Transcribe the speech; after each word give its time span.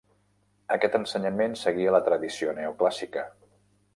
Aquest 0.75 0.95
ensenyament 0.99 1.53
seguia 1.65 1.93
la 1.97 2.01
tradició 2.09 2.57
neoclàssica. 2.61 3.27